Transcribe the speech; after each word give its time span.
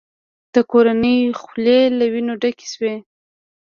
د 0.53 0.55
کورنۍ 0.71 1.17
خولې 1.41 1.79
له 1.97 2.05
وینو 2.13 2.33
ډکې 2.41 2.67
شوې. 2.73 2.95